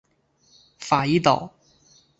[0.79, 1.53] 法伊岛。